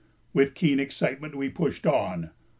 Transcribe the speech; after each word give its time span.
With 0.33 0.55
keen 0.55 0.79
excitement 0.79 1.35
we 1.35 1.47
pushed 1.49 1.85
on. 1.85 2.31